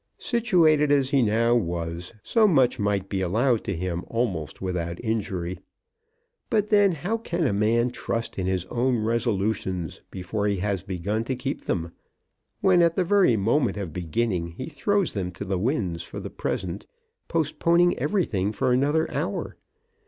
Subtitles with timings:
[0.17, 5.59] Situated as he now was so much might be allowed to him almost without injury.
[6.49, 11.23] But then how can a man trust in his own resolutions before he has begun
[11.25, 11.91] to keep them,
[12.61, 16.31] when, at the very moment of beginning, he throws them to the winds for the
[16.31, 16.87] present,
[17.27, 19.55] postponing everything for another hour?